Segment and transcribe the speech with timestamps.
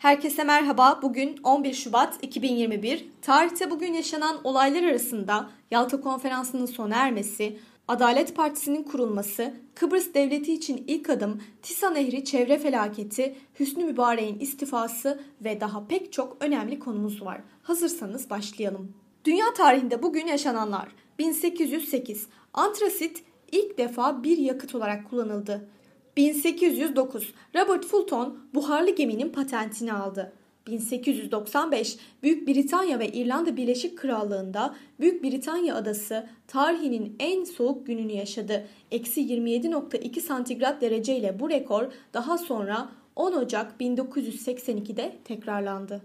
[0.00, 0.98] Herkese merhaba.
[1.02, 3.08] Bugün 11 Şubat 2021.
[3.22, 10.84] Tarihte bugün yaşanan olaylar arasında Yalta Konferansı'nın sona ermesi, Adalet Partisi'nin kurulması, Kıbrıs Devleti için
[10.86, 17.22] ilk adım, Tisa Nehri çevre felaketi, Hüsnü Mübarek'in istifası ve daha pek çok önemli konumuz
[17.22, 17.40] var.
[17.62, 18.92] Hazırsanız başlayalım.
[19.24, 20.88] Dünya tarihinde bugün yaşananlar.
[21.18, 23.22] 1808 Antrasit
[23.52, 25.68] ilk defa bir yakıt olarak kullanıldı.
[26.16, 30.32] 1809 Robert Fulton buharlı geminin patentini aldı.
[30.66, 38.66] 1895 Büyük Britanya ve İrlanda Birleşik Krallığı'nda Büyük Britanya adası tarihinin en soğuk gününü yaşadı.
[38.90, 46.02] Eksi 27.2 santigrat derece ile bu rekor daha sonra 10 Ocak 1982'de tekrarlandı.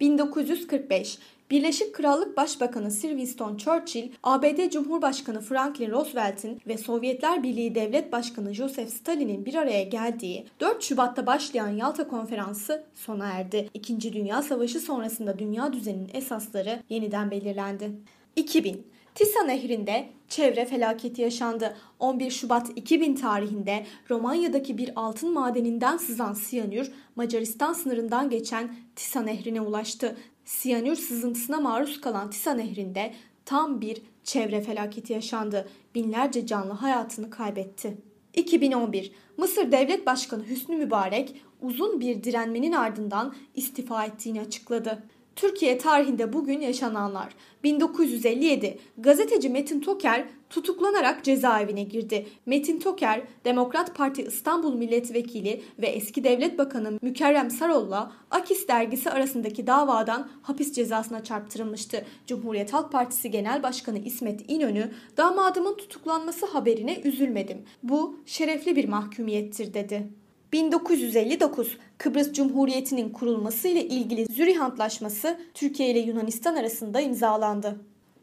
[0.00, 1.18] 1945
[1.50, 8.54] Birleşik Krallık Başbakanı Sir Winston Churchill, ABD Cumhurbaşkanı Franklin Roosevelt'in ve Sovyetler Birliği Devlet Başkanı
[8.54, 13.68] Joseph Stalin'in bir araya geldiği 4 Şubat'ta başlayan Yalta Konferansı sona erdi.
[13.74, 17.90] İkinci Dünya Savaşı sonrasında dünya düzeninin esasları yeniden belirlendi.
[18.36, 21.76] 2000 Tisa Nehri'nde çevre felaketi yaşandı.
[21.98, 29.60] 11 Şubat 2000 tarihinde Romanya'daki bir altın madeninden sızan siyanür Macaristan sınırından geçen Tisa Nehri'ne
[29.60, 30.16] ulaştı.
[30.44, 35.68] Siyanür sızıntısına maruz kalan Tisa Nehri'nde tam bir çevre felaketi yaşandı.
[35.94, 37.96] Binlerce canlı hayatını kaybetti.
[38.34, 45.02] 2011 Mısır Devlet Başkanı Hüsnü Mübarek uzun bir direnmenin ardından istifa ettiğini açıkladı.
[45.40, 47.34] Türkiye tarihinde bugün yaşananlar.
[47.64, 52.26] 1957 gazeteci Metin Toker tutuklanarak cezaevine girdi.
[52.46, 59.66] Metin Toker, Demokrat Parti İstanbul Milletvekili ve eski Devlet Bakanı Mükerrem Sarol'la Akis dergisi arasındaki
[59.66, 62.04] davadan hapis cezasına çarptırılmıştı.
[62.26, 67.64] Cumhuriyet Halk Partisi Genel Başkanı İsmet İnönü, damadımın tutuklanması haberine üzülmedim.
[67.82, 70.19] Bu şerefli bir mahkumiyettir dedi.
[70.52, 77.80] 1959 Kıbrıs Cumhuriyeti'nin kurulması ile ilgili Zürih Antlaşması Türkiye ile Yunanistan arasında imzalandı.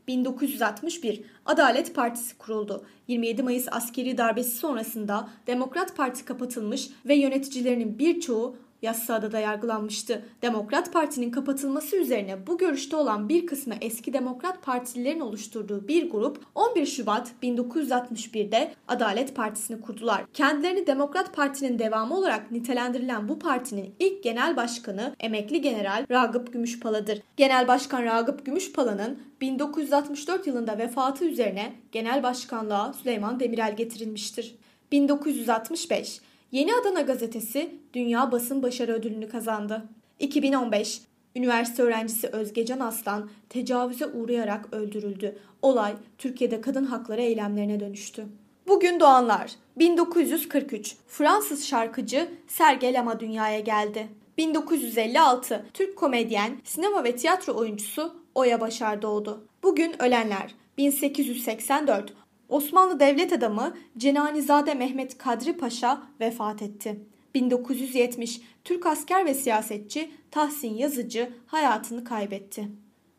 [0.08, 2.86] 1961 Adalet Partisi kuruldu.
[3.08, 10.26] 27 Mayıs askeri darbesi sonrasında Demokrat Parti kapatılmış ve yöneticilerinin birçoğu Yassıada'da yargılanmıştı.
[10.42, 16.45] Demokrat Parti'nin kapatılması üzerine bu görüşte olan bir kısmı eski Demokrat Partililerin oluşturduğu bir grup
[16.55, 20.26] 11 Şubat 1961'de Adalet Partisi'ni kurdular.
[20.33, 27.21] Kendilerini Demokrat Parti'nin devamı olarak nitelendirilen bu partinin ilk genel başkanı emekli general Ragıp Gümüşpala'dır.
[27.38, 34.55] Genel Başkan Ragıp Gümüşpala'nın 1964 yılında vefatı üzerine genel başkanlığa Süleyman Demirel getirilmiştir.
[34.92, 36.21] 1965
[36.52, 39.83] Yeni Adana gazetesi Dünya Basın Başarı Ödülünü kazandı.
[40.19, 41.02] 2015
[41.35, 45.39] Üniversite öğrencisi Özgecan Aslan tecavüze uğrayarak öldürüldü.
[45.61, 48.25] Olay Türkiye'de kadın hakları eylemlerine dönüştü.
[48.67, 54.08] Bugün doğanlar 1943 Fransız şarkıcı Serge Lama dünyaya geldi.
[54.37, 59.47] 1956 Türk komedyen, sinema ve tiyatro oyuncusu Oya Başar doğdu.
[59.64, 62.14] Bugün ölenler 1884
[62.49, 66.99] Osmanlı devlet adamı Cenanizade Mehmet Kadri Paşa vefat etti.
[67.35, 72.67] 1970 Türk asker ve siyasetçi Tahsin Yazıcı hayatını kaybetti.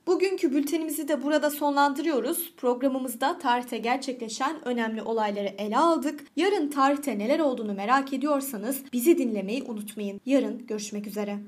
[0.07, 2.55] Bugünkü bültenimizi de burada sonlandırıyoruz.
[2.57, 6.25] Programımızda tarihte gerçekleşen önemli olayları ele aldık.
[6.37, 10.21] Yarın tarihte neler olduğunu merak ediyorsanız bizi dinlemeyi unutmayın.
[10.27, 11.39] Yarın görüşmek üzere.